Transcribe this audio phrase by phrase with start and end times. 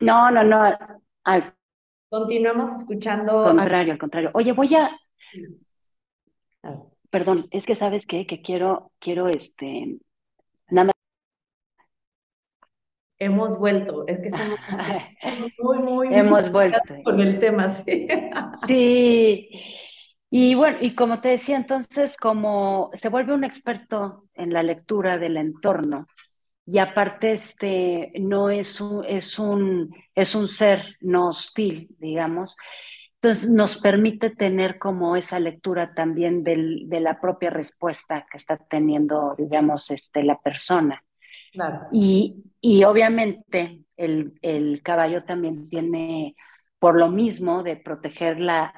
[0.00, 0.76] No, no, no.
[1.24, 1.54] Al
[2.10, 3.44] Continuamos escuchando.
[3.44, 4.30] contrario, al contrario.
[4.34, 4.98] Oye, voy a.
[7.10, 9.98] Perdón, es que sabes qué, que quiero, quiero este.
[10.70, 10.94] Nada más.
[13.20, 14.58] Hemos vuelto, es que estamos
[15.58, 16.78] muy, muy, Hemos vuelto.
[17.04, 18.06] con el tema, sí.
[18.66, 19.50] Sí.
[20.30, 25.18] Y bueno, y como te decía, entonces, como se vuelve un experto en la lectura
[25.18, 26.06] del entorno,
[26.70, 32.58] y aparte este no es un, es un, es un ser no hostil, digamos.
[33.14, 38.58] Entonces nos permite tener como esa lectura también del, de la propia respuesta que está
[38.58, 41.02] teniendo, digamos, este, la persona.
[41.52, 41.86] Claro.
[41.90, 46.36] Y, y obviamente el, el, caballo también tiene,
[46.78, 48.74] por lo mismo de proteger la,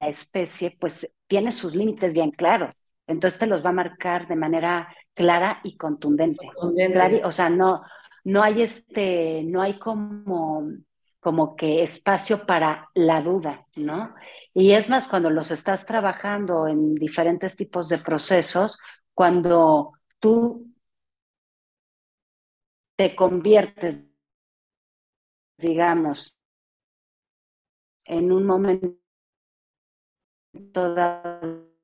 [0.00, 2.74] la especie, pues tiene sus límites bien claros.
[3.06, 6.50] Entonces te los va a marcar de manera clara y contundente.
[6.54, 7.24] Contundente.
[7.24, 7.82] o sea, no,
[8.24, 10.68] no hay este, no hay como,
[11.20, 14.14] como que espacio para la duda, ¿no?
[14.52, 18.78] Y es más, cuando los estás trabajando en diferentes tipos de procesos,
[19.14, 20.74] cuando tú
[22.96, 24.04] te conviertes,
[25.58, 26.40] digamos,
[28.04, 28.98] en un momento
[30.72, 31.74] dado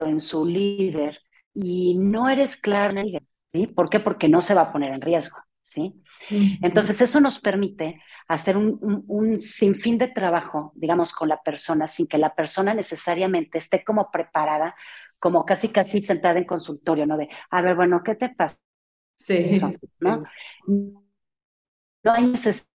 [0.00, 1.20] en su líder
[1.60, 3.02] y no eres clara,
[3.46, 3.66] ¿sí?
[3.66, 3.98] ¿Por qué?
[3.98, 6.00] Porque no se va a poner en riesgo, ¿sí?
[6.30, 11.88] Entonces eso nos permite hacer un, un, un, sinfín de trabajo, digamos, con la persona,
[11.88, 14.76] sin que la persona necesariamente esté como preparada,
[15.18, 17.16] como casi casi sentada en consultorio, ¿no?
[17.16, 18.56] De, a ver, bueno, ¿qué te pasa?
[19.16, 19.60] Sí.
[20.00, 20.22] ¿no?
[20.66, 22.68] no hay necesidad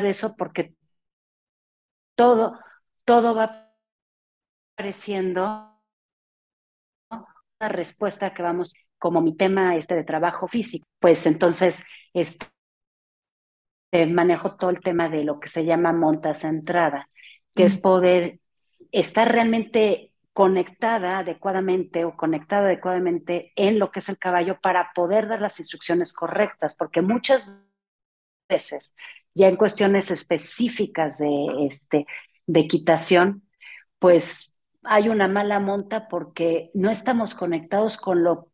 [0.00, 0.74] de eso porque
[2.14, 2.58] todo,
[3.04, 3.70] todo va
[4.74, 5.69] apareciendo
[7.68, 11.82] respuesta que vamos, como mi tema este de trabajo físico, pues entonces
[12.14, 12.46] este,
[14.08, 17.08] manejo todo el tema de lo que se llama monta centrada,
[17.54, 17.66] que mm.
[17.66, 18.40] es poder
[18.92, 25.28] estar realmente conectada adecuadamente o conectada adecuadamente en lo que es el caballo para poder
[25.28, 27.52] dar las instrucciones correctas, porque muchas
[28.48, 28.94] veces,
[29.34, 32.06] ya en cuestiones específicas de, este,
[32.46, 33.42] de equitación,
[33.98, 34.49] pues
[34.82, 38.50] hay una mala monta porque no estamos conectados con, lo,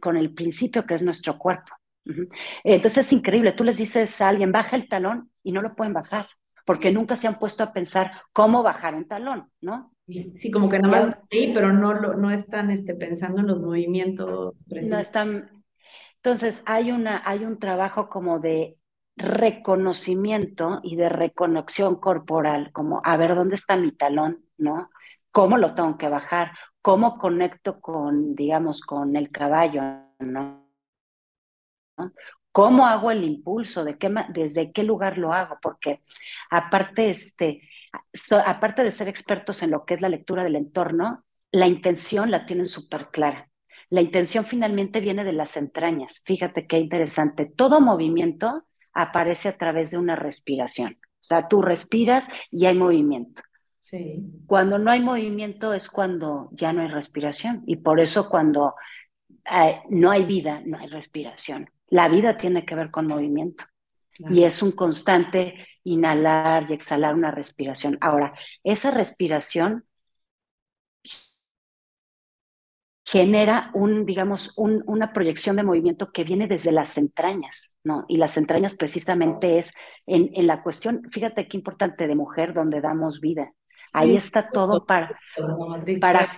[0.00, 1.72] con el principio que es nuestro cuerpo.
[2.64, 5.92] Entonces es increíble, tú les dices a alguien, baja el talón y no lo pueden
[5.92, 6.26] bajar,
[6.64, 9.92] porque nunca se han puesto a pensar cómo bajar un talón, ¿no?
[10.06, 14.54] Sí, como que nada más ahí, pero no, no están este, pensando en los movimientos
[14.66, 14.94] precisos.
[14.94, 15.64] No están.
[16.16, 18.78] Entonces hay, una, hay un trabajo como de
[19.16, 24.88] reconocimiento y de reconexión corporal, como a ver dónde está mi talón, ¿no?
[25.30, 26.52] ¿Cómo lo tengo que bajar?
[26.82, 29.82] ¿Cómo conecto con, digamos, con el caballo,
[30.18, 30.68] ¿no?
[32.52, 33.84] ¿Cómo hago el impulso?
[33.84, 35.58] ¿De qué, ¿Desde qué lugar lo hago?
[35.62, 36.02] Porque
[36.50, 37.62] aparte, este,
[38.44, 42.46] aparte de ser expertos en lo que es la lectura del entorno, la intención la
[42.46, 43.48] tienen súper clara.
[43.90, 46.20] La intención finalmente viene de las entrañas.
[46.24, 47.46] Fíjate qué interesante.
[47.46, 50.98] Todo movimiento aparece a través de una respiración.
[51.02, 53.42] O sea, tú respiras y hay movimiento.
[53.88, 54.22] Sí.
[54.46, 57.62] Cuando no hay movimiento es cuando ya no hay respiración.
[57.66, 58.74] Y por eso cuando
[59.50, 61.70] eh, no hay vida, no hay respiración.
[61.88, 63.64] La vida tiene que ver con movimiento.
[64.12, 64.34] Claro.
[64.34, 65.54] Y es un constante
[65.84, 67.96] inhalar y exhalar una respiración.
[68.02, 69.86] Ahora, esa respiración
[73.06, 78.04] genera un, digamos, un, una proyección de movimiento que viene desde las entrañas, ¿no?
[78.06, 79.72] Y las entrañas precisamente es
[80.04, 83.54] en, en la cuestión, fíjate qué importante de mujer donde damos vida.
[83.92, 85.18] Ahí está todo para,
[86.00, 86.28] para,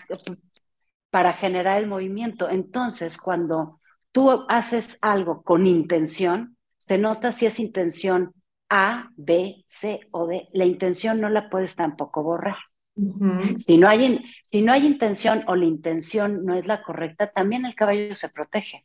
[1.11, 2.49] para generar el movimiento.
[2.49, 3.81] Entonces, cuando
[4.13, 8.33] tú haces algo con intención, se nota si es intención
[8.69, 10.49] A, B, C o D.
[10.53, 12.57] La intención no la puedes tampoco borrar.
[12.97, 13.59] Uh -huh.
[13.59, 17.65] si, no hay, si no hay intención o la intención no es la correcta, también
[17.65, 18.85] el caballo se protege.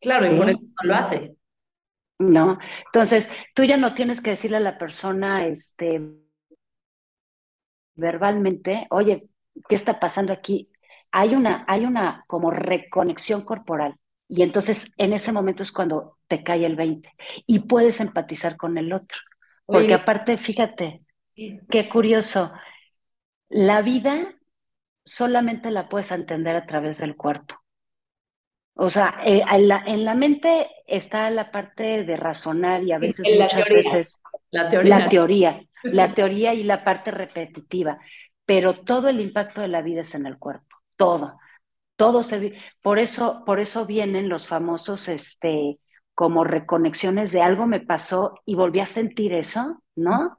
[0.00, 0.34] Claro, ¿sí?
[0.34, 1.36] y por eso no lo hace.
[2.18, 6.02] No, entonces tú ya no tienes que decirle a la persona, este,
[8.00, 9.28] verbalmente, oye,
[9.68, 10.70] ¿qué está pasando aquí?
[11.12, 13.96] Hay una, hay una como reconexión corporal.
[14.28, 17.12] Y entonces en ese momento es cuando te cae el 20
[17.46, 19.18] y puedes empatizar con el otro.
[19.66, 21.02] Porque oye, aparte, fíjate,
[21.34, 22.52] qué curioso,
[23.48, 24.34] la vida
[25.04, 27.56] solamente la puedes entender a través del cuerpo.
[28.74, 32.98] O sea, eh, en, la, en, la, mente está la parte de razonar y a
[32.98, 34.98] veces, muchas teoría, veces, la teoría.
[34.98, 37.98] la teoría, la teoría y la parte repetitiva.
[38.44, 41.38] Pero todo el impacto de la vida es en el cuerpo, todo.
[41.96, 45.78] Todo se por eso, por eso vienen los famosos este,
[46.14, 50.38] como reconexiones de algo me pasó y volví a sentir eso, ¿no?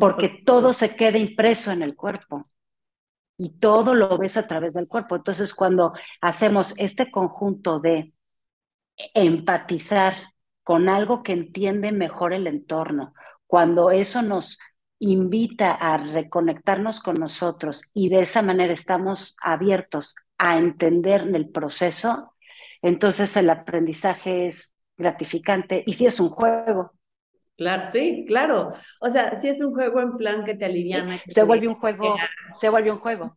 [0.00, 2.50] Porque todo se queda impreso en el cuerpo
[3.38, 5.16] y todo lo ves a través del cuerpo.
[5.16, 8.12] Entonces, cuando hacemos este conjunto de
[9.14, 10.14] empatizar
[10.62, 13.14] con algo que entiende mejor el entorno,
[13.48, 14.58] cuando eso nos
[15.00, 22.34] invita a reconectarnos con nosotros y de esa manera estamos abiertos a entender el proceso,
[22.82, 26.92] entonces el aprendizaje es gratificante y si es un juego.
[27.56, 28.70] Claro, sí, claro.
[29.00, 31.20] O sea, si es un juego en plan que te aliviana.
[31.26, 32.14] se vuelve un juego,
[32.52, 33.36] se vuelve un juego.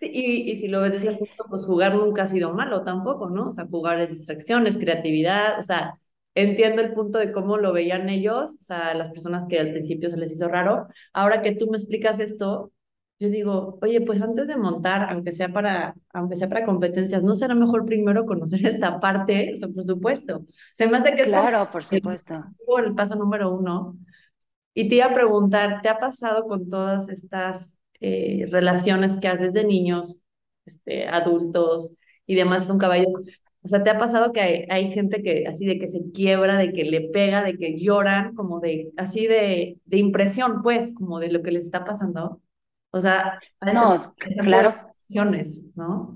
[0.00, 3.30] y, y, si lo ves desde ese punto, pues jugar nunca ha sido malo tampoco,
[3.30, 3.48] ¿no?
[3.48, 5.98] O sea, jugar es distracciones, creatividad, o sea,
[6.36, 10.10] entiendo el punto de cómo lo veían ellos, o sea, las personas que al principio
[10.10, 10.86] se les hizo raro.
[11.12, 12.72] Ahora que tú me explicas esto,
[13.18, 17.34] yo digo, oye, pues antes de montar, aunque sea para, aunque sea para competencias, ¿no
[17.34, 19.52] será mejor primero conocer esta parte?
[19.52, 20.44] Eso, por supuesto.
[20.74, 22.34] Se me hace que Claro, por supuesto.
[22.84, 23.96] El, paso número uno.
[24.74, 29.54] Y te iba a preguntar, ¿te ha pasado con todas estas eh, relaciones que haces
[29.54, 30.20] de niños,
[30.66, 31.96] este, adultos
[32.26, 33.14] y demás con caballos?
[33.66, 36.56] O sea, ¿te ha pasado que hay, hay, gente que así de que se quiebra,
[36.56, 41.18] de que le pega, de que lloran, como de, así de, de impresión, pues, como
[41.18, 42.40] de lo que les está pasando?
[42.92, 44.76] O sea, no, claro.
[45.74, 46.14] ¿no?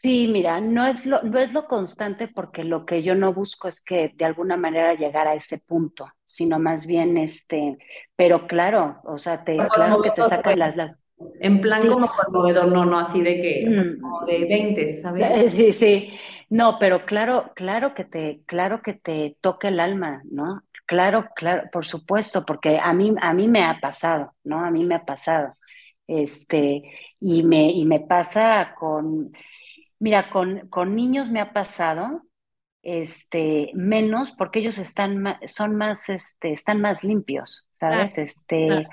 [0.00, 3.68] Sí, mira, no es, lo, no es lo constante porque lo que yo no busco
[3.68, 7.76] es que de alguna manera llegar a ese punto, sino más bien este,
[8.16, 10.96] pero claro, o sea, te, claro que te sacan las, las,
[11.40, 14.00] en plan como conmovedor, no, no así de que, mm.
[14.00, 15.52] como de 20, ¿sabes?
[15.52, 16.12] Sí, sí.
[16.48, 20.62] No, pero claro, claro que te, claro que te toca el alma, ¿no?
[20.86, 24.64] Claro, claro, por supuesto, porque a mí, a mí me ha pasado, ¿no?
[24.64, 25.54] A mí me ha pasado.
[26.06, 26.84] Este,
[27.18, 29.32] y me, y me pasa con,
[29.98, 32.22] mira, con, con niños me ha pasado,
[32.82, 38.16] este, menos porque ellos están, son más, este, están más limpios, ¿sabes?
[38.18, 38.86] este,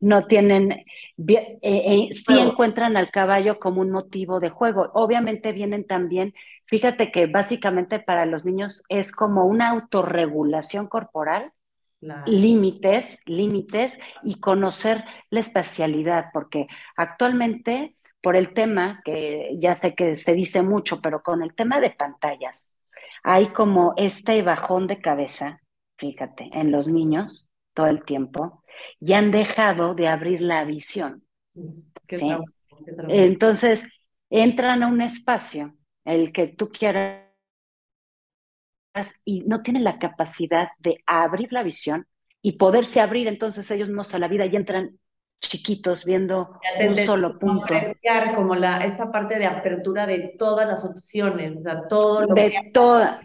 [0.00, 4.90] no tienen, eh, eh, sí encuentran al caballo como un motivo de juego.
[4.94, 6.34] Obviamente vienen también,
[6.66, 11.52] fíjate que básicamente para los niños es como una autorregulación corporal,
[12.26, 20.14] límites, límites y conocer la espacialidad, porque actualmente por el tema, que ya sé que
[20.14, 22.72] se dice mucho, pero con el tema de pantallas,
[23.22, 25.60] hay como este bajón de cabeza,
[25.96, 28.64] fíjate, en los niños todo el tiempo
[29.00, 31.24] y han dejado de abrir la visión.
[32.08, 32.34] ¿sí?
[33.08, 33.86] Entonces,
[34.30, 37.24] entran a un espacio, el que tú quieras,
[39.24, 42.06] y no tienen la capacidad de abrir la visión
[42.42, 44.98] y poderse abrir entonces ellos mismos a la vida y entran
[45.40, 47.74] chiquitos viendo un solo punto.
[48.34, 52.70] Como la, esta parte de apertura de todas las opciones, o sea, todo lo de
[52.72, 53.20] toda,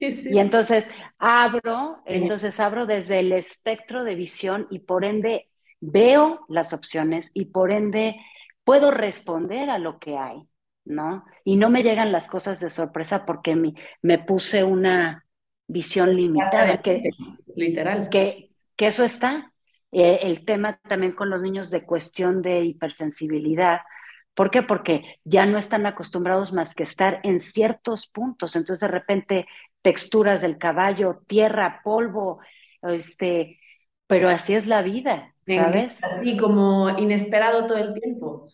[0.00, 0.88] y entonces
[1.18, 5.48] abro, entonces abro desde el espectro de visión y por ende
[5.80, 8.16] veo las opciones y por ende
[8.64, 10.42] puedo responder a lo que hay,
[10.84, 11.24] ¿no?
[11.44, 15.24] Y no me llegan las cosas de sorpresa porque me, me puse una
[15.66, 17.10] visión limitada, que,
[17.54, 18.08] literal.
[18.10, 19.52] Que, que eso está.
[19.92, 23.80] Eh, el tema también con los niños de cuestión de hipersensibilidad,
[24.36, 24.62] ¿Por qué?
[24.62, 28.54] Porque ya no están acostumbrados más que estar en ciertos puntos.
[28.54, 29.46] Entonces, de repente,
[29.86, 32.40] texturas del caballo, tierra, polvo,
[32.82, 33.60] este,
[34.08, 36.02] pero así es la vida, ¿sabes?
[36.02, 38.48] Así como inesperado todo el tiempo.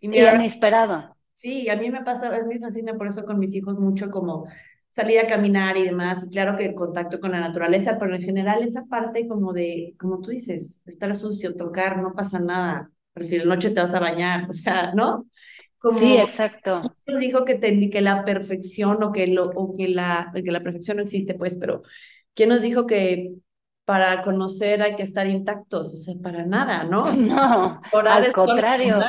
[0.00, 1.14] Y inesperado.
[1.34, 4.46] Sí, a mí me pasa, es muy fascina por eso con mis hijos mucho como
[4.88, 8.86] salir a caminar y demás, claro que contacto con la naturaleza, pero en general esa
[8.86, 13.44] parte como de, como tú dices, estar sucio, tocar, no pasa nada, al fin de
[13.44, 15.26] noche te vas a bañar, o sea, ¿no?
[15.90, 16.94] Sí, exacto.
[17.18, 21.02] dijo que, que la perfección o que, lo, o que, la, que la perfección no
[21.02, 21.82] existe, pues, pero
[22.34, 23.32] ¿quién nos dijo que
[23.84, 25.94] para conocer hay que estar intactos?
[25.94, 27.04] O sea, para nada, ¿no?
[27.16, 29.00] No, al contrario,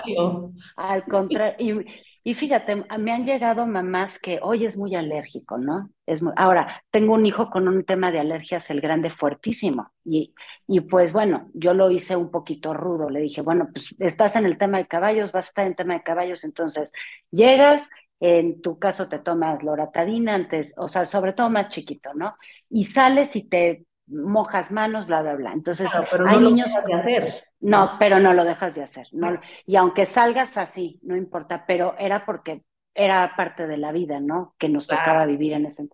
[0.76, 1.56] al contrario.
[1.60, 1.86] Y
[2.24, 5.90] fíjate, me han llegado mamás que hoy es muy alérgico, ¿no?
[6.06, 9.92] Es ahora, tengo un hijo con un tema de alergias, el grande, fuertísimo.
[10.06, 10.34] Y,
[10.68, 13.10] y pues bueno, yo lo hice un poquito rudo.
[13.10, 15.76] Le dije, bueno, pues estás en el tema de caballos, vas a estar en el
[15.76, 16.92] tema de caballos, entonces
[17.32, 22.36] llegas, en tu caso te tomas loratadina antes, o sea, sobre todo más chiquito, ¿no?
[22.70, 25.54] Y sales y te mojas manos, bla, bla, bla.
[25.54, 25.90] Entonces,
[26.28, 26.70] hay niños...
[26.86, 27.44] que hacer.
[27.60, 29.08] No, pero no lo dejas de hacer.
[29.12, 32.64] No, y aunque salgas así, no importa, pero era porque
[32.94, 34.56] era parte de la vida, ¿no?
[34.58, 35.88] Que nos tocaba vivir en ese.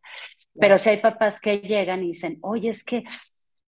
[0.59, 3.03] Pero si hay papás que llegan y dicen, oye, es que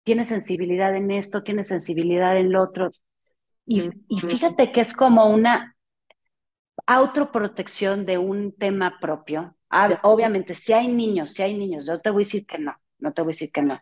[0.02, 2.90] tiene sensibilidad en esto, tiene sensibilidad en lo otro.
[3.67, 5.76] Y, y fíjate que es como una
[6.87, 12.11] autoprotección de un tema propio, Ah, obviamente, si hay niños, si hay niños, yo te
[12.11, 13.81] voy a decir que no, no te voy a decir que no.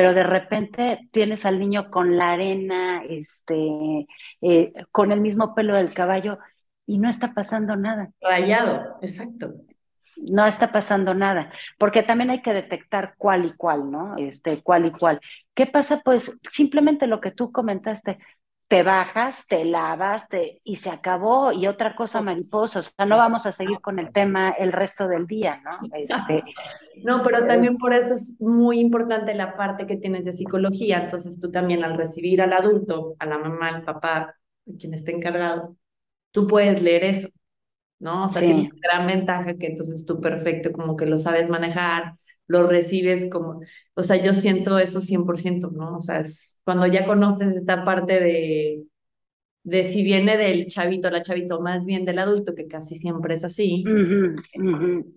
[0.00, 4.06] Pero de repente tienes al niño con la arena, este,
[4.40, 6.38] eh, con el mismo pelo del caballo
[6.86, 8.08] y no está pasando nada.
[8.18, 9.52] Rayado, exacto.
[10.16, 14.16] No está pasando nada, porque también hay que detectar cuál y cuál, ¿no?
[14.16, 15.20] Este, cuál y cuál.
[15.52, 16.00] ¿Qué pasa?
[16.02, 18.18] Pues simplemente lo que tú comentaste,
[18.70, 21.50] te bajas, te lavas te, y se acabó.
[21.50, 25.08] Y otra cosa mariposa, o sea, no vamos a seguir con el tema el resto
[25.08, 25.72] del día, ¿no?
[25.92, 26.44] Este,
[27.02, 31.02] no, pero también por eso es muy importante la parte que tienes de psicología.
[31.02, 34.36] Entonces tú también al recibir al adulto, a la mamá, al papá,
[34.78, 35.76] quien esté encargado,
[36.30, 37.28] tú puedes leer eso,
[37.98, 38.26] ¿no?
[38.26, 38.52] O sea, sí.
[38.52, 42.14] una gran ventaja que entonces tú perfecto como que lo sabes manejar,
[42.50, 43.60] lo recibes como,
[43.94, 45.98] o sea, yo siento eso 100%, ¿no?
[45.98, 48.82] O sea, es cuando ya conoces esta parte de,
[49.62, 53.44] de si viene del chavito, la chavito, más bien del adulto, que casi siempre es
[53.44, 53.84] así,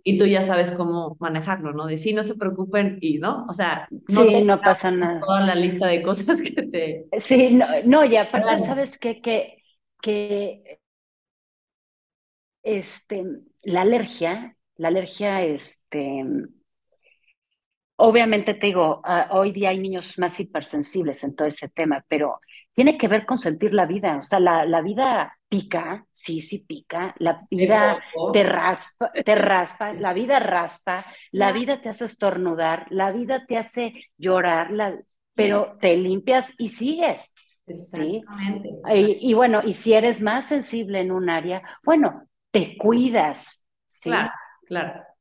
[0.04, 1.88] y tú ya sabes cómo manejarlo, ¿no?
[1.88, 3.48] De sí, no se preocupen y, ¿no?
[3.50, 5.20] O sea, no, sí, no pasa nada.
[5.20, 7.08] Toda la lista de cosas que te...
[7.18, 9.22] Sí, no, no y aparte, ¿sabes qué?
[9.22, 9.58] Que,
[10.04, 10.80] que
[12.62, 13.26] este,
[13.64, 16.24] la alergia, la alergia, este,
[17.96, 22.40] Obviamente te digo, uh, hoy día hay niños más hipersensibles en todo ese tema, pero
[22.74, 24.18] tiene que ver con sentir la vida.
[24.18, 28.00] O sea, la, la vida pica, sí, sí pica, la vida
[28.34, 33.58] te raspa, te raspa, la vida raspa, la vida te hace estornudar, la vida te
[33.58, 34.98] hace llorar, la,
[35.36, 37.36] pero te limpias y sigues.
[37.68, 38.24] ¿sí?
[38.92, 43.64] Y, y, bueno, y si eres más sensible en un área, bueno, te cuidas.
[43.88, 44.10] ¿sí?
[44.10, 44.32] Claro,
[44.66, 45.13] claro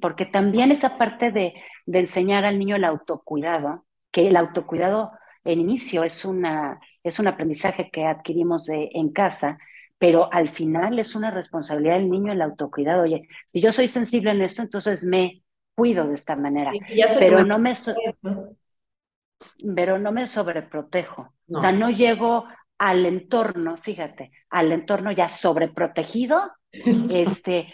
[0.00, 1.54] porque también esa parte de,
[1.86, 5.12] de, enseñar al niño el autocuidado, que el autocuidado
[5.44, 9.58] en inicio es, una, es un aprendizaje que adquirimos de, en casa,
[9.98, 13.02] pero al final es una responsabilidad del niño el autocuidado.
[13.02, 15.42] Oye, si yo soy sensible en esto, entonces me
[15.74, 16.72] cuido de esta manera,
[17.18, 17.94] pero no me, so
[19.74, 21.32] pero no me sobreprotejo.
[21.46, 21.58] No.
[21.58, 22.44] O sea, no llego
[22.78, 27.72] al entorno, fíjate, al entorno ya sobreprotegido, este,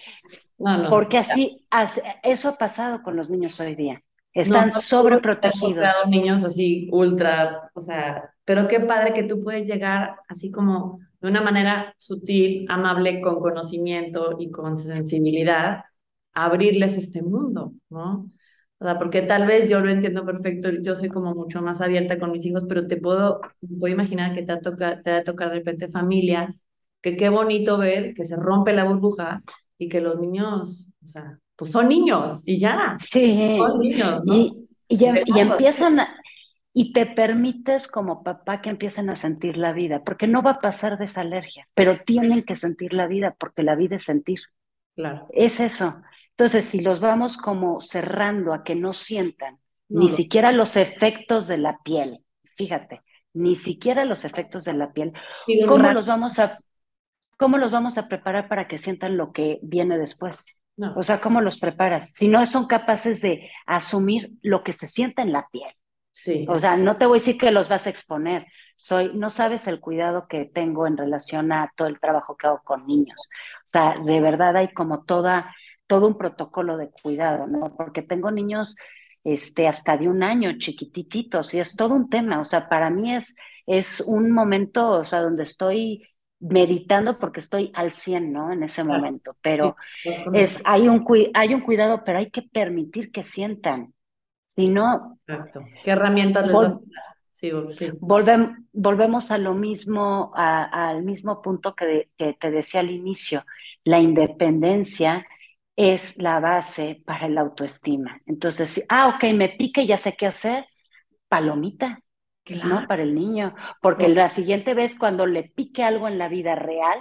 [0.58, 4.02] no, no, porque así, así, eso ha pasado con los niños hoy día.
[4.32, 5.84] Están no, sobreprotegidos.
[6.08, 11.28] niños así ultra, o sea, pero qué padre que tú puedes llegar así como de
[11.28, 15.84] una manera sutil, amable, con conocimiento y con sensibilidad,
[16.34, 18.28] a abrirles este mundo, ¿no?
[18.78, 22.18] O sea, porque tal vez yo lo entiendo perfecto, yo soy como mucho más abierta
[22.18, 23.40] con mis hijos, pero te puedo,
[23.78, 26.64] puedo imaginar que te, toca, te va a tocar de repente familias,
[27.04, 29.40] que qué bonito ver que se rompe la burbuja
[29.76, 32.96] y que los niños, o sea, pues son niños y ya.
[33.12, 33.58] Sí.
[33.58, 34.34] Son niños, ¿no?
[34.34, 36.16] Y, y, ya, y empiezan a,
[36.72, 40.60] y te permites como papá que empiecen a sentir la vida, porque no va a
[40.60, 44.40] pasar de esa alergia, pero tienen que sentir la vida, porque la vida es sentir.
[44.96, 45.28] Claro.
[45.30, 46.00] Es eso.
[46.30, 49.58] Entonces, si los vamos como cerrando a que no sientan
[49.90, 52.24] no, ni siquiera los efectos de la piel,
[52.56, 53.02] fíjate,
[53.34, 55.12] ni siquiera los efectos de la piel,
[55.68, 56.58] ¿cómo los vamos a
[57.38, 60.46] cómo los vamos a preparar para que sientan lo que viene después?
[60.76, 60.94] No.
[60.96, 62.12] O sea, ¿cómo los preparas?
[62.12, 65.70] Si no son capaces de asumir lo que se sienta en la piel.
[66.10, 66.46] Sí.
[66.48, 68.46] O sea, no te voy a decir que los vas a exponer.
[68.76, 72.60] Soy, no sabes el cuidado que tengo en relación a todo el trabajo que hago
[72.64, 73.18] con niños.
[73.58, 75.54] O sea, de verdad hay como toda
[75.86, 77.74] todo un protocolo de cuidado, ¿no?
[77.76, 78.76] Porque tengo niños
[79.22, 82.40] este, hasta de un año, chiquititos, y es todo un tema.
[82.40, 83.34] O sea, para mí es,
[83.66, 86.06] es un momento, o sea, donde estoy
[86.44, 88.52] meditando porque estoy al 100, ¿no?
[88.52, 88.98] En ese claro.
[88.98, 89.36] momento.
[89.40, 89.76] Pero
[90.32, 93.94] es, hay, un, hay un cuidado, pero hay que permitir que sientan.
[94.46, 95.18] Si no...
[95.26, 95.64] Exacto.
[95.82, 96.80] ¿Qué herramientas les vol
[97.32, 97.88] sí, sí.
[97.98, 102.90] Volvemos, volvemos a lo mismo, a, al mismo punto que, de, que te decía al
[102.90, 103.44] inicio.
[103.82, 105.26] La independencia
[105.76, 108.20] es la base para la autoestima.
[108.26, 110.66] Entonces, ah, ok, me pique, ya sé qué hacer,
[111.28, 112.00] palomita,
[112.44, 112.68] claro.
[112.68, 112.86] ¿no?
[112.86, 116.98] Para el niño, porque la siguiente vez cuando le pique algo en la vida real,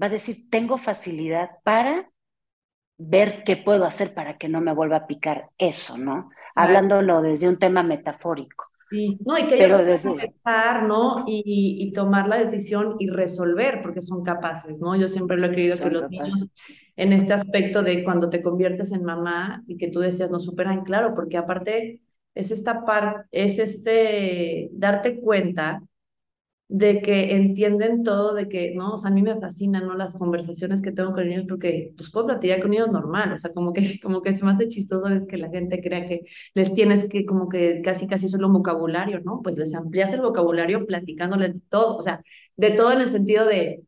[0.00, 2.10] va a decir, tengo facilidad para
[2.98, 6.30] ver qué puedo hacer para que no me vuelva a picar eso, ¿no?
[6.54, 8.66] Hablándolo desde un tema metafórico.
[8.90, 10.14] Sí, no, y que ellos desde...
[10.14, 11.24] pensar, ¿no?
[11.26, 14.96] Y, y, tomar la decisión y resolver, porque son capaces, ¿no?
[14.96, 16.48] Yo siempre lo he creído son que los niños
[16.96, 20.84] en este aspecto de cuando te conviertes en mamá y que tú decías no superan,
[20.84, 22.00] claro, porque aparte
[22.38, 25.82] es esta parte, es este darte cuenta
[26.68, 28.94] de que entienden todo, de que, ¿no?
[28.94, 29.94] O sea, a mí me fascinan, ¿no?
[29.94, 33.52] Las conversaciones que tengo con ellos porque, pues, puedo platicar con ellos normal, o sea,
[33.54, 36.22] como que, como que se me hace chistoso es que la gente crea que
[36.54, 39.40] les tienes que, como que casi, casi solo vocabulario, ¿no?
[39.42, 42.22] Pues les amplias el vocabulario platicándoles todo, o sea,
[42.56, 43.82] de todo en el sentido de,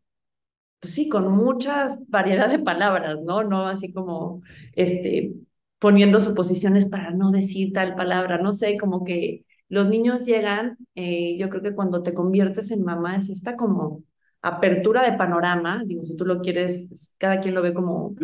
[0.80, 3.44] pues sí, con mucha variedad de palabras, ¿no?
[3.44, 4.42] No así como,
[4.74, 5.34] este,
[5.80, 11.36] poniendo suposiciones para no decir tal palabra, no sé, como que los niños llegan, eh,
[11.38, 14.04] yo creo que cuando te conviertes en mamá es esta como
[14.42, 18.14] apertura de panorama, digo, si tú lo quieres, cada quien lo ve como,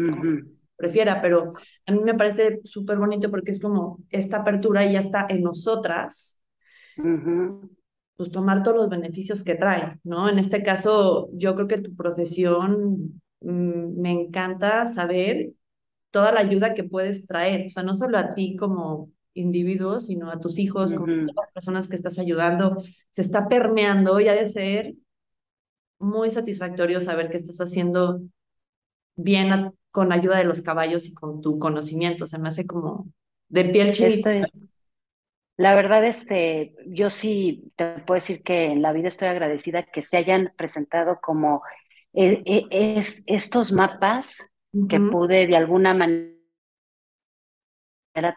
[0.77, 1.55] prefiera, pero
[1.87, 6.39] a mí me parece súper bonito porque es como esta apertura ya está en nosotras,
[8.17, 10.29] pues tomar todos los beneficios que trae, ¿no?
[10.29, 15.53] En este caso, yo creo que tu profesión mm, me encanta saber
[16.17, 20.31] toda la ayuda que puedes traer, o sea, no solo a ti como individuo, sino
[20.31, 24.29] a tus hijos, como a todas las personas que estás ayudando, se está permeando y
[24.29, 24.95] ha de ser
[25.99, 28.23] muy satisfactorio saber que estás haciendo
[29.15, 33.13] bien con ayuda de los caballos y con tu conocimiento, se me hace como
[33.51, 34.47] de piel chinita.
[35.59, 40.01] La verdad, este, yo sí te puedo decir que en la vida estoy agradecida que
[40.01, 41.63] se hayan presentado como
[42.15, 44.39] eh, eh, es, estos mapas
[44.89, 46.37] que pude de alguna manera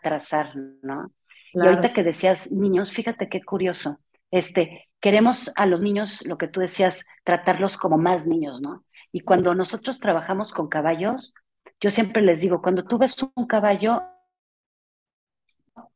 [0.02, 1.12] trazar, ¿no?
[1.54, 4.00] Y ahorita que decías niños, fíjate qué curioso.
[4.32, 8.86] Este, queremos a los niños, lo que tú decías, tratarlos como más niños, ¿no?
[9.12, 11.34] Y cuando nosotros trabajamos con caballos,
[11.80, 14.04] yo siempre les digo, cuando tú ves un caballo,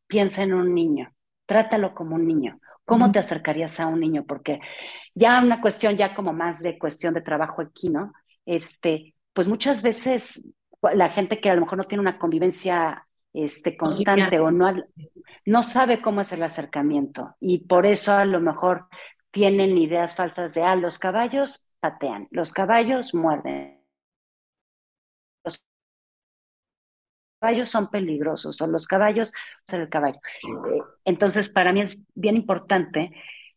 [0.07, 1.13] piensa en un niño,
[1.45, 2.59] trátalo como un niño.
[2.85, 4.25] ¿Cómo te acercarías a un niño?
[4.25, 4.59] Porque
[5.15, 8.11] ya una cuestión, ya como más de cuestión de trabajo aquí, ¿no?
[8.45, 10.43] Este, pues muchas veces
[10.93, 14.73] la gente que a lo mejor no tiene una convivencia este, constante o no,
[15.45, 18.87] no sabe cómo es el acercamiento y por eso a lo mejor
[19.31, 23.83] tienen ideas falsas de, ah, los caballos patean, los caballos muerden,
[25.43, 25.65] los
[27.39, 29.33] caballos son peligrosos o los caballos,
[29.67, 30.19] ser el caballo.
[30.71, 33.11] Eh, entonces, para mí es bien importante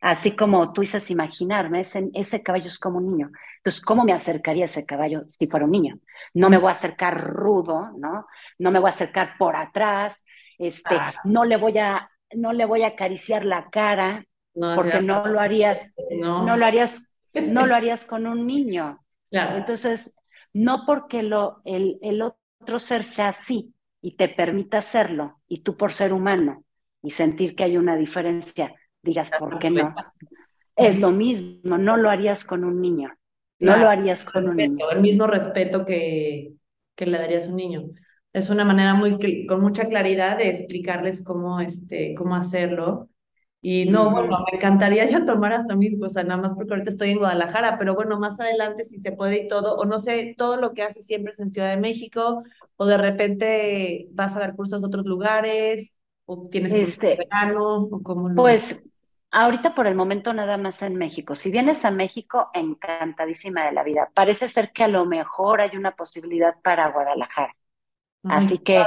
[0.07, 3.33] Así como tú dices imaginarme, ese, ese caballo es como un niño.
[3.57, 5.99] Entonces, ¿cómo me acercaría a ese caballo si fuera un niño?
[6.33, 8.25] No me voy a acercar rudo, ¿no?
[8.57, 10.25] No me voy a acercar por atrás,
[10.59, 15.41] este, no le voy a, no le voy a acariciar la cara, porque no lo
[15.41, 16.57] harías, no.
[16.57, 19.01] lo harías, no lo harías con un niño.
[19.33, 20.17] Entonces,
[20.53, 25.77] no porque lo, el, el otro ser sea así y te permita hacerlo, y tú
[25.77, 26.63] por ser humano
[27.03, 28.73] y sentir que hay una diferencia,
[29.07, 29.95] digas, ¿por qué no?
[30.77, 33.11] Es lo mismo, no lo harías con un niño,
[33.59, 34.91] no lo harías con un niño.
[34.91, 36.53] El mismo respeto que,
[36.95, 37.85] que le darías a un niño.
[38.33, 43.09] Es una manera muy, con mucha claridad de explicarles cómo, este, cómo hacerlo.
[43.63, 47.11] Y no, bueno, me encantaría ya tomar hasta mí, pues nada más porque ahorita estoy
[47.11, 50.57] en Guadalajara, pero bueno, más adelante si se puede y todo, o no sé, todo
[50.57, 52.45] lo que haces siempre es en Ciudad de México,
[52.77, 55.93] o de repente vas a dar cursos a otros lugares,
[56.27, 58.85] o tienes este, verano, o cómo Pues
[59.39, 61.35] Ahorita por el momento nada más en México.
[61.35, 64.11] Si vienes a México, encantadísima de la vida.
[64.15, 67.55] Parece ser que a lo mejor hay una posibilidad para Guadalajara.
[68.25, 68.83] Así que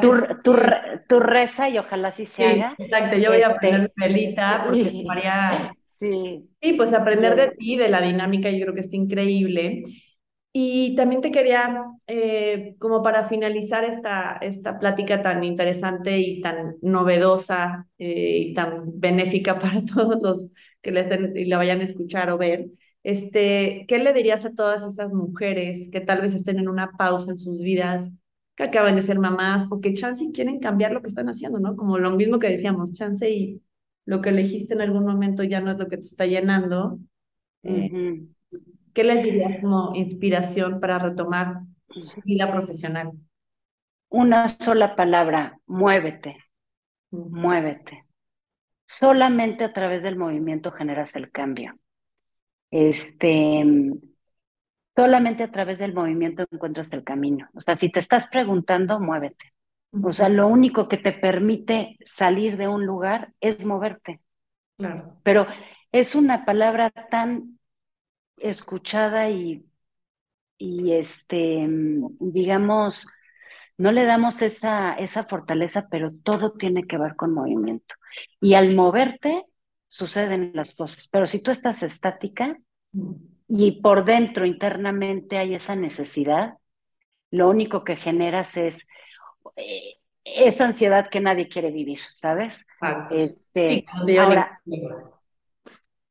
[0.00, 2.76] tú, reza y ojalá sí se haga.
[2.78, 5.74] Exacto, yo voy a este, aprender pelita porque María...
[5.84, 6.48] Sí.
[6.62, 9.82] sí, pues aprender de ti, de la dinámica, yo creo que está increíble.
[10.52, 16.76] Y también te quería, eh, como para finalizar esta, esta plática tan interesante y tan
[16.82, 20.48] novedosa eh, y tan benéfica para todos los
[20.82, 22.66] que les den, y la vayan a escuchar o ver,
[23.04, 27.30] este, ¿qué le dirías a todas esas mujeres que tal vez estén en una pausa
[27.32, 28.10] en sus vidas,
[28.56, 31.60] que acaban de ser mamás o que chance y quieren cambiar lo que están haciendo,
[31.60, 31.76] ¿no?
[31.76, 33.62] Como lo mismo que decíamos, chance y
[34.06, 36.98] lo que elegiste en algún momento ya no es lo que te está llenando.
[37.64, 37.90] Eh,
[38.92, 41.60] ¿Qué les dirías como inspiración para retomar
[42.00, 43.12] su vida profesional?
[44.08, 46.36] Una sola palabra, muévete,
[47.10, 48.04] muévete.
[48.86, 51.78] Solamente a través del movimiento generas el cambio.
[52.70, 53.64] Este,
[54.96, 57.48] solamente a través del movimiento encuentras el camino.
[57.54, 59.52] O sea, si te estás preguntando, muévete.
[60.02, 64.20] O sea, lo único que te permite salir de un lugar es moverte.
[64.76, 65.18] Claro.
[65.22, 65.46] Pero
[65.92, 67.58] es una palabra tan
[68.40, 69.64] escuchada y,
[70.56, 71.66] y este,
[72.20, 73.06] digamos,
[73.76, 77.94] no le damos esa, esa fortaleza, pero todo tiene que ver con movimiento.
[78.40, 79.44] Y al moverte
[79.86, 82.58] suceden las cosas, pero si tú estás estática
[83.48, 86.58] y por dentro internamente hay esa necesidad,
[87.30, 88.86] lo único que generas es
[89.56, 92.66] eh, esa ansiedad que nadie quiere vivir, ¿sabes?
[93.10, 93.84] Este,
[94.18, 94.60] ahora,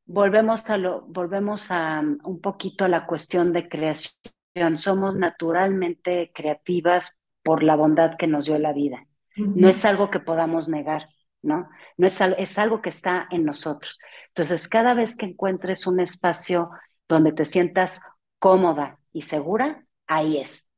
[0.08, 4.76] volvemos a lo, volvemos a um, un poquito a la cuestión de creación.
[4.76, 9.06] Somos naturalmente creativas por la bondad que nos dio la vida.
[9.36, 11.08] No es algo que podamos negar,
[11.42, 11.68] ¿no?
[11.96, 14.00] No es, es algo que está en nosotros.
[14.28, 16.70] Entonces, cada vez que encuentres un espacio
[17.06, 18.00] donde te sientas
[18.40, 20.68] cómoda, y segura, ahí es.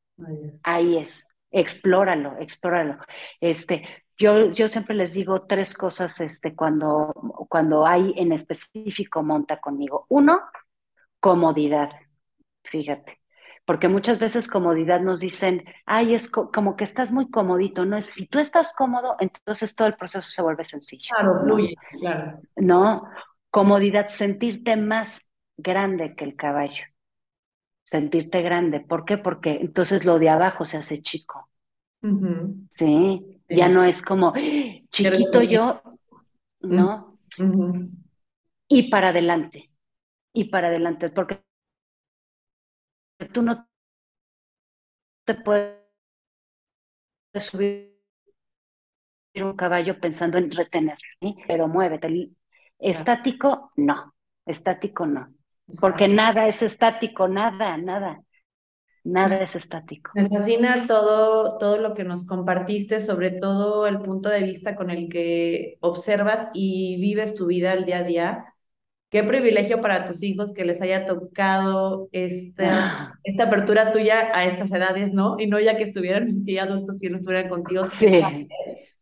[0.62, 1.27] Ahí es.
[1.51, 2.99] Explóralo, explóralo.
[3.40, 3.87] Este,
[4.21, 7.13] yo, yo siempre les digo tres cosas este, cuando,
[7.49, 10.05] cuando hay en específico monta conmigo.
[10.11, 10.41] Uno,
[11.19, 11.89] comodidad.
[12.63, 13.19] Fíjate.
[13.65, 18.01] Porque muchas veces comodidad nos dicen, ay, es como que estás muy comodito, ¿no?
[18.03, 21.09] Si tú estás cómodo, entonces todo el proceso se vuelve sencillo.
[21.17, 22.41] Claro, fluye, claro.
[22.57, 23.05] No,
[23.51, 26.85] comodidad, sentirte más grande que el caballo.
[27.85, 28.81] Sentirte grande.
[28.81, 29.17] ¿Por qué?
[29.17, 31.49] Porque entonces lo de abajo se hace chico.
[32.71, 33.39] ¿Sí?
[33.51, 34.33] Ya no es como
[34.91, 35.83] chiquito yo,
[36.61, 37.19] ¿no?
[38.69, 39.71] Y para adelante.
[40.33, 41.11] Y para adelante.
[41.11, 41.43] Porque
[43.33, 43.67] tú no
[45.25, 45.81] te puedes
[47.41, 48.01] subir
[49.35, 50.99] un caballo pensando en retener,
[51.47, 52.31] pero muévete.
[52.79, 54.15] Estático, no.
[54.47, 55.33] Estático, no.
[55.81, 58.21] Porque nada es estático, nada, nada.
[59.03, 60.11] Nada es estático.
[60.15, 64.91] Me fascina todo, todo lo que nos compartiste, sobre todo el punto de vista con
[64.91, 68.45] el que observas y vives tu vida al día a día.
[69.09, 73.15] Qué privilegio para tus hijos que les haya tocado esta, ah.
[73.25, 75.37] esta apertura tuya a estas edades, ¿no?
[75.39, 77.89] Y no ya que estuvieran sí, adultos que no estuvieran contigo.
[77.91, 78.49] Sí.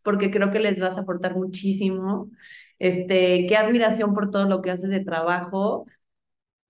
[0.02, 2.30] Porque creo que les vas a aportar muchísimo.
[2.78, 5.86] Este, qué admiración por todo lo que haces de trabajo.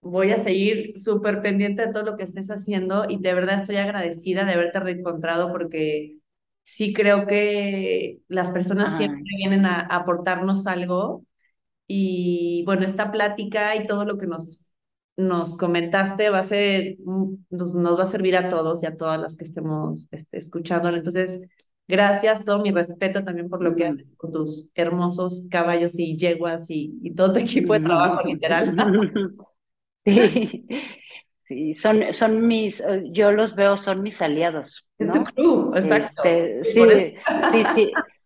[0.01, 3.77] Voy a seguir súper pendiente de todo lo que estés haciendo y de verdad estoy
[3.77, 6.19] agradecida de haberte reencontrado porque
[6.65, 11.25] sí creo que las personas siempre vienen a aportarnos algo
[11.87, 14.67] y bueno, esta plática y todo lo que nos,
[15.17, 16.99] nos comentaste va a ser,
[17.51, 20.91] nos, va a servir a todos y a todas las que estemos este, escuchando.
[20.91, 21.41] Entonces,
[21.89, 26.67] gracias, todo mi respeto también por lo que haces con tus hermosos caballos y yeguas
[26.69, 28.77] y, todo tu equipo de trabajo, literal.
[30.05, 30.67] Sí,
[31.41, 32.83] sí, son, son mis,
[33.13, 34.89] yo los veo, son mis aliados.
[34.99, 36.23] Es tu club, exacto.
[36.25, 36.83] Este, sí,
[37.53, 37.93] sí, sí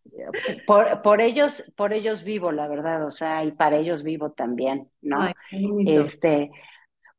[0.66, 4.88] por, por, ellos, por ellos vivo, la verdad, o sea, y para ellos vivo también,
[5.00, 5.32] ¿no?
[5.86, 6.50] este,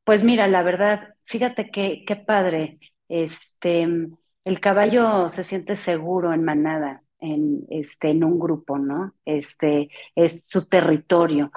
[0.04, 2.80] pues mira, la verdad, fíjate que qué padre.
[3.10, 3.88] Este,
[4.46, 9.14] el caballo se siente seguro en manada, en, este, en un grupo, ¿no?
[9.26, 11.52] Este, es su territorio.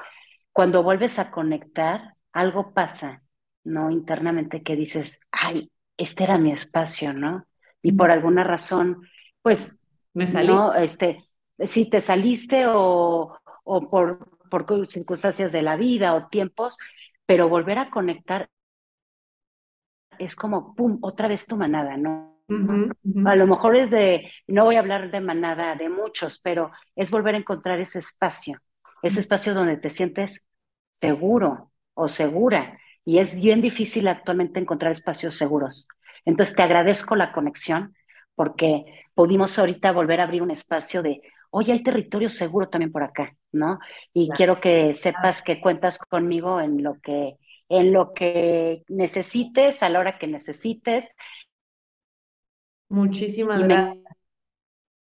[0.52, 3.22] Cuando vuelves a conectar, algo pasa,
[3.64, 3.90] ¿no?
[3.90, 7.46] Internamente que dices, ay, este era mi espacio, ¿no?
[7.82, 9.02] Y por alguna razón,
[9.42, 9.74] pues,
[10.12, 10.48] me salí.
[10.48, 10.74] ¿no?
[10.74, 11.24] Este,
[11.64, 16.76] si te saliste o, o por, por circunstancias de la vida o tiempos,
[17.24, 18.50] pero volver a conectar
[20.18, 22.36] es como, ¡pum!, otra vez tu manada, ¿no?
[23.26, 27.10] A lo mejor es de, no voy a hablar de manada de muchos, pero es
[27.10, 28.58] volver a encontrar ese espacio,
[29.02, 30.46] ese espacio donde te sientes
[30.90, 32.78] seguro o segura.
[33.04, 35.88] Y es bien difícil actualmente encontrar espacios seguros.
[36.24, 37.96] Entonces te agradezco la conexión
[38.34, 43.02] porque pudimos ahorita volver a abrir un espacio de, oye, hay territorio seguro también por
[43.02, 43.78] acá, ¿no?
[44.12, 47.36] Y quiero que sepas que cuentas conmigo en lo que,
[47.68, 51.10] en lo que necesites, a la hora que necesites.
[52.88, 54.04] Muchísimas gracias.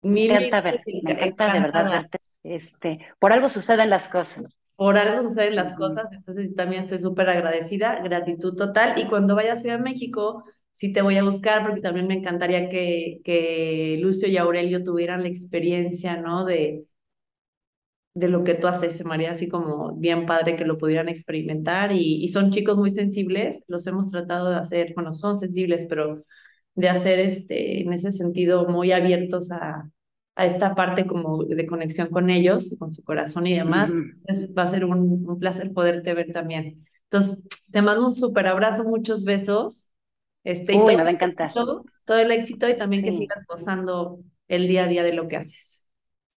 [0.03, 2.19] Me, encanta ver, me encanta de verdad verte.
[2.43, 4.59] Este, por algo suceden las cosas.
[4.77, 8.99] Por algo suceden las cosas, entonces también estoy súper agradecida, gratitud total.
[8.99, 12.15] Y cuando vaya a Ciudad de México, sí te voy a buscar porque también me
[12.15, 16.45] encantaría que, que Lucio y Aurelio tuvieran la experiencia, ¿no?
[16.45, 16.87] De,
[18.15, 22.23] de lo que tú haces, María, así como bien padre que lo pudieran experimentar y,
[22.25, 26.25] y, son chicos muy sensibles, los hemos tratado de hacer, bueno, son sensibles, pero
[26.75, 29.91] de hacer este, en ese sentido muy abiertos a,
[30.37, 33.93] a esta parte como de conexión con ellos, con su corazón y demás.
[33.93, 36.85] va a ser un, un placer poderte ver también.
[37.11, 37.39] Entonces,
[37.71, 39.89] te mando un súper abrazo, muchos besos
[40.45, 41.53] este, Uy, me va a encantar.
[41.55, 45.27] Todo, todo el éxito y también que sigas gozando el día a día de lo
[45.27, 45.87] que haces.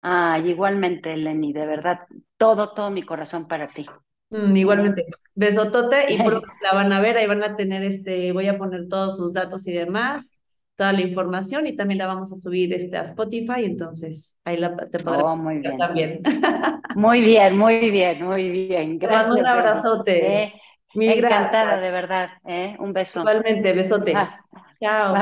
[0.01, 2.01] Ah, igualmente, Lenny, de verdad,
[2.37, 3.87] todo, todo mi corazón para ti.
[4.29, 8.47] Mm, igualmente, besotote y pronto la van a ver, ahí van a tener este, voy
[8.47, 10.29] a poner todos sus datos y demás,
[10.75, 14.75] toda la información y también la vamos a subir este a Spotify, entonces ahí la
[14.75, 15.77] te podrás oh, muy bien.
[15.77, 16.21] también.
[16.95, 18.97] Muy bien, muy bien, muy bien.
[18.97, 19.29] Gracias.
[19.29, 20.53] un abrazote.
[20.93, 22.29] Encantada, de verdad.
[22.45, 22.77] ¿eh?
[22.79, 23.19] Un beso.
[23.19, 24.13] Igualmente, besote.
[24.15, 24.39] Ah.
[24.79, 25.13] Chao.